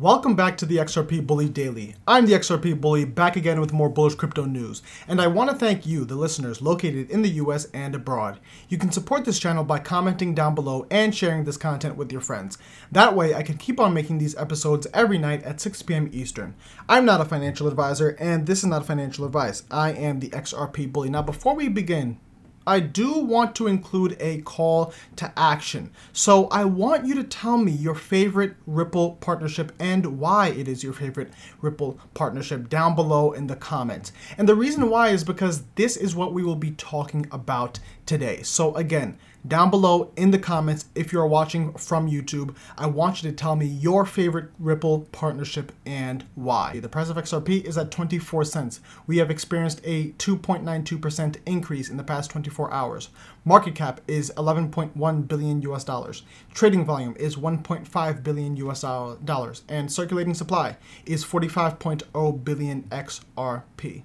[0.00, 1.94] Welcome back to the XRP Bully Daily.
[2.08, 4.80] I'm the XRP Bully, back again with more bullish crypto news.
[5.06, 8.40] And I want to thank you, the listeners located in the US and abroad.
[8.70, 12.22] You can support this channel by commenting down below and sharing this content with your
[12.22, 12.56] friends.
[12.90, 16.08] That way, I can keep on making these episodes every night at 6 p.m.
[16.14, 16.54] Eastern.
[16.88, 19.64] I'm not a financial advisor, and this is not financial advice.
[19.70, 21.10] I am the XRP Bully.
[21.10, 22.18] Now, before we begin,
[22.66, 25.92] I do want to include a call to action.
[26.12, 30.84] So I want you to tell me your favorite Ripple partnership and why it is
[30.84, 31.32] your favorite
[31.62, 34.12] Ripple partnership down below in the comments.
[34.36, 38.42] And the reason why is because this is what we will be talking about today.
[38.42, 42.56] So again, down below in the comments if you're watching from YouTube.
[42.76, 46.80] I want you to tell me your favorite Ripple partnership and why.
[46.80, 48.80] The price of XRP is at 24 cents.
[49.06, 53.10] We have experienced a 2.92% increase in the past 24 hours.
[53.44, 56.24] Market cap is 11.1 billion US dollars.
[56.52, 64.02] Trading volume is 1.5 billion US dollars and circulating supply is 45.0 billion XRP.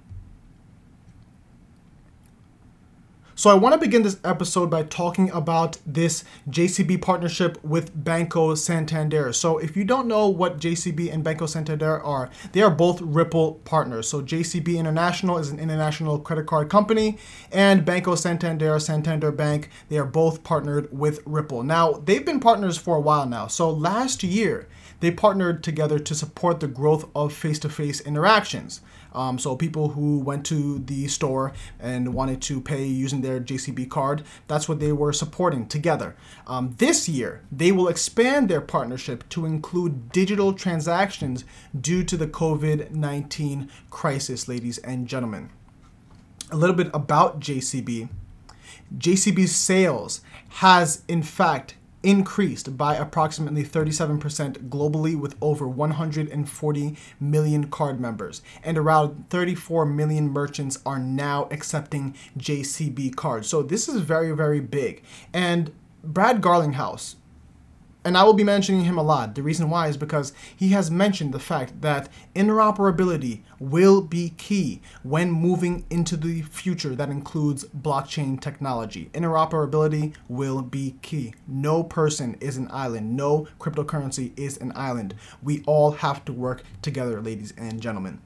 [3.38, 8.54] So I want to begin this episode by talking about this JCB partnership with Banco
[8.54, 9.30] Santander.
[9.34, 13.60] So if you don't know what JCB and Banco Santander are, they are both Ripple
[13.66, 14.08] partners.
[14.08, 17.18] So JCB International is an international credit card company
[17.52, 21.62] and Banco Santander, Santander Bank, they are both partnered with Ripple.
[21.62, 23.48] Now, they've been partners for a while now.
[23.48, 24.66] So last year,
[25.00, 28.80] they partnered together to support the growth of face-to-face interactions.
[29.16, 33.90] Um, so people who went to the store and wanted to pay using their JCB
[33.90, 36.16] card, that's what they were supporting together.
[36.46, 41.44] Um, this year, they will expand their partnership to include digital transactions
[41.78, 45.50] due to the COVID-19 crisis, ladies and gentlemen.
[46.50, 48.08] A little bit about JCB.
[48.96, 51.74] JCB's sales has in fact
[52.06, 60.28] increased by approximately 37% globally with over 140 million card members and around 34 million
[60.28, 63.48] merchants are now accepting JCB cards.
[63.48, 65.02] So this is very very big.
[65.32, 65.72] And
[66.04, 67.16] Brad Garlinghouse
[68.06, 69.34] and I will be mentioning him a lot.
[69.34, 74.80] The reason why is because he has mentioned the fact that interoperability will be key
[75.02, 79.10] when moving into the future that includes blockchain technology.
[79.12, 81.34] Interoperability will be key.
[81.48, 83.16] No person is an island.
[83.16, 85.14] No cryptocurrency is an island.
[85.42, 88.20] We all have to work together, ladies and gentlemen.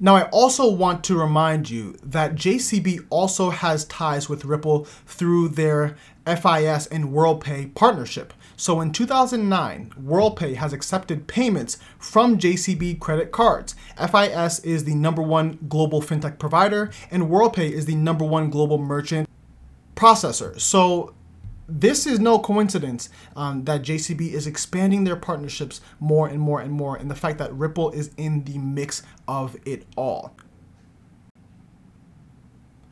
[0.00, 5.48] Now, I also want to remind you that JCB also has ties with Ripple through
[5.48, 8.32] their FIS and WorldPay partnership.
[8.56, 13.74] So in 2009, WorldPay has accepted payments from JCB credit cards.
[13.96, 18.78] FIS is the number one global fintech provider, and WorldPay is the number one global
[18.78, 19.28] merchant
[19.96, 20.60] processor.
[20.60, 21.14] So
[21.68, 26.72] this is no coincidence um, that JCB is expanding their partnerships more and more and
[26.72, 30.34] more, and the fact that Ripple is in the mix of it all.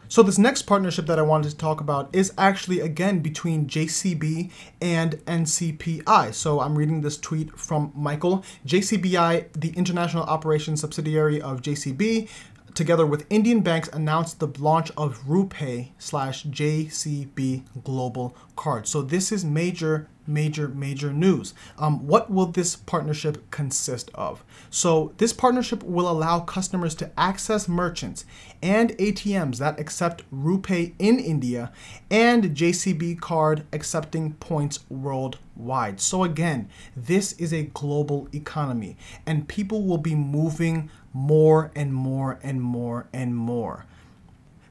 [0.08, 4.52] So this next partnership that I wanted to talk about is actually again between JCB
[4.80, 6.32] and NCPI.
[6.32, 8.44] So I'm reading this tweet from Michael.
[8.66, 12.28] JCBI, the international operations subsidiary of JCB,
[12.76, 18.86] together with Indian banks, announced the launch of RuPay slash JCB Global Card.
[18.86, 21.54] So this is major, major, major news.
[21.78, 24.44] Um, what will this partnership consist of?
[24.68, 28.26] So this partnership will allow customers to access merchants
[28.62, 31.72] and ATMs that accept RuPay in India
[32.10, 36.00] and JCB card accepting points worldwide.
[36.00, 42.38] So again, this is a global economy and people will be moving more and more
[42.42, 43.86] and more and more.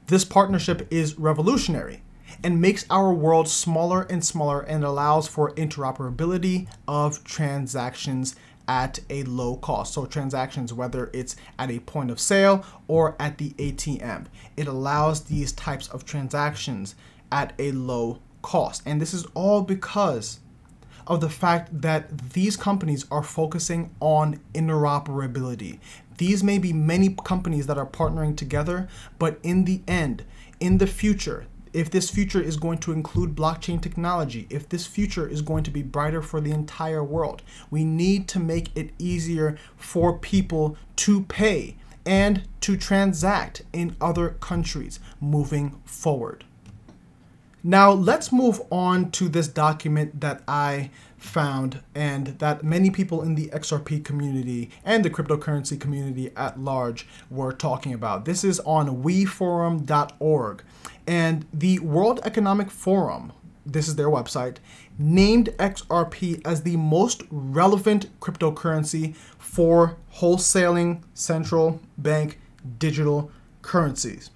[0.06, 2.02] This partnership is revolutionary
[2.44, 8.36] and makes our world smaller and smaller and allows for interoperability of transactions
[8.68, 9.94] at a low cost.
[9.94, 14.26] So transactions, whether it's at a point of sale or at the ATM,
[14.56, 16.94] it allows these types of transactions
[17.32, 18.82] at a low cost.
[18.86, 20.38] And this is all because
[21.08, 25.78] of the fact that these companies are focusing on interoperability.
[26.18, 30.24] These may be many companies that are partnering together, but in the end,
[30.60, 35.28] in the future, if this future is going to include blockchain technology, if this future
[35.28, 39.58] is going to be brighter for the entire world, we need to make it easier
[39.76, 41.76] for people to pay
[42.06, 46.44] and to transact in other countries moving forward.
[47.66, 53.34] Now let's move on to this document that I found and that many people in
[53.34, 58.24] the XRP community and the cryptocurrency community at large were talking about.
[58.24, 60.62] This is on weforum.org
[61.08, 63.32] and the World Economic Forum
[63.68, 64.58] this is their website,
[64.96, 72.38] named XRP as the most relevant cryptocurrency for wholesaling central bank
[72.78, 73.32] digital
[73.62, 74.30] currencies.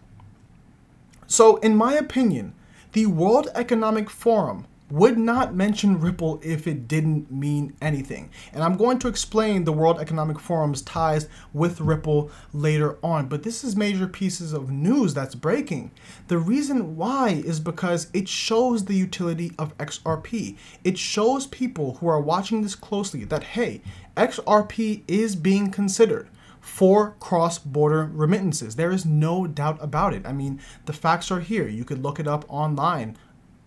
[1.29, 2.55] So, in my opinion,
[2.93, 8.31] the World Economic Forum would not mention Ripple if it didn't mean anything.
[8.53, 13.45] And I'm going to explain the World Economic Forum's ties with Ripple later on, but
[13.45, 15.93] this is major pieces of news that's breaking.
[16.27, 20.57] The reason why is because it shows the utility of XRP.
[20.83, 23.83] It shows people who are watching this closely that hey,
[24.17, 26.29] XRP is being considered
[26.61, 28.77] for cross border remittances.
[28.77, 30.27] There is no doubt about it.
[30.27, 31.67] I mean, the facts are here.
[31.69, 33.17] You could look it up online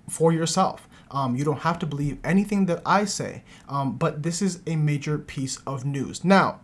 [0.10, 0.88] for yourself.
[1.12, 4.76] Um, you don't have to believe anything that I say, um, but this is a
[4.76, 6.24] major piece of news.
[6.24, 6.62] Now,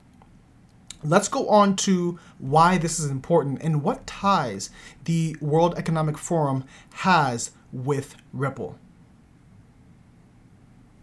[1.04, 4.70] let's go on to why this is important and what ties
[5.06, 8.78] the World Economic Forum has with Ripple.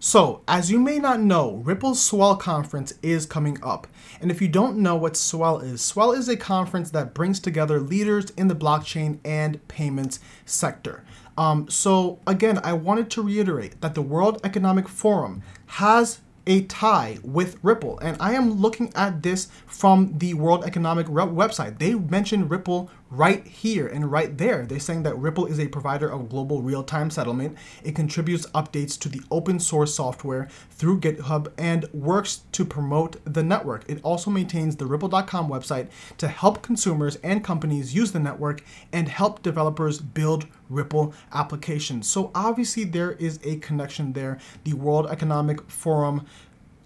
[0.07, 3.89] So, as you may not know, Ripple's Swell conference is coming up.
[4.21, 7.81] And if you don't know what Swell is, Swell is a conference that brings together
[7.81, 11.03] leaders in the blockchain and payments sector.
[11.37, 17.19] Um, so, again, I wanted to reiterate that the World Economic Forum has a tie
[17.23, 17.99] with Ripple.
[17.99, 21.79] And I am looking at this from the World Economic website.
[21.79, 24.67] They mention Ripple right here and right there.
[24.67, 27.57] They're saying that Ripple is a provider of global real time settlement.
[27.85, 33.43] It contributes updates to the open source software through GitHub and works to promote the
[33.43, 33.85] network.
[33.89, 35.89] It also maintains the Ripple.com website
[36.19, 38.63] to help consumers and companies use the network
[38.93, 42.03] and help developers build Ripple application.
[42.03, 44.39] So, obviously, there is a connection there.
[44.65, 46.27] The World Economic Forum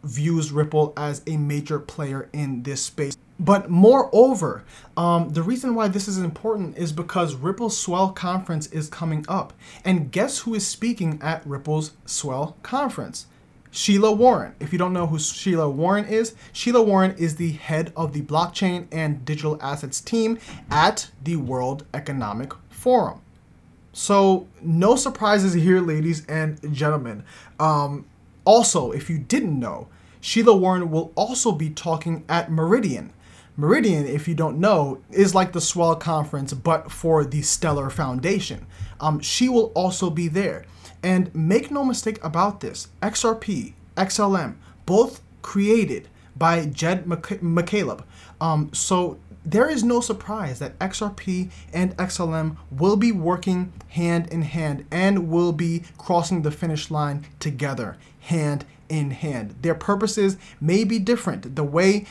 [0.02, 3.16] views Ripple as a major player in this space.
[3.38, 4.64] But moreover,
[4.96, 9.54] um, the reason why this is important is because Ripple's Swell Conference is coming up.
[9.84, 13.26] And guess who is speaking at Ripple's Swell Conference?
[13.70, 14.54] Sheila Warren.
[14.58, 18.22] If you don't know who Sheila Warren is, Sheila Warren is the head of the
[18.22, 20.38] blockchain and digital assets team
[20.70, 23.22] at the World Economic Forum.
[23.92, 27.24] So, no surprises here, ladies and gentlemen.
[27.58, 28.06] Um,
[28.44, 29.88] also, if you didn't know,
[30.20, 33.12] Sheila Warren will also be talking at Meridian.
[33.56, 38.66] Meridian, if you don't know, is like the Swell Conference, but for the Stellar Foundation.
[39.00, 40.64] Um, she will also be there.
[41.02, 48.04] And make no mistake about this XRP, XLM, both created by Jed McCaleb.
[48.40, 54.42] Um, so there is no surprise that XRP and XLM will be working hand in
[54.42, 59.54] hand and will be crossing the finish line together, hand in hand.
[59.62, 61.56] Their purposes may be different.
[61.56, 62.06] The way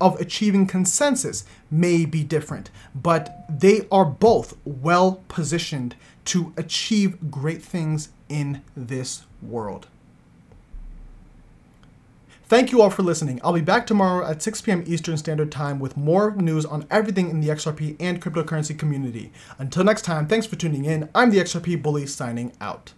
[0.00, 5.94] of achieving consensus may be different, but they are both well positioned
[6.24, 9.86] to achieve great things in this world.
[12.52, 13.40] Thank you all for listening.
[13.42, 14.84] I'll be back tomorrow at 6 p.m.
[14.86, 19.32] Eastern Standard Time with more news on everything in the XRP and cryptocurrency community.
[19.56, 21.08] Until next time, thanks for tuning in.
[21.14, 22.92] I'm the XRP Bully signing out.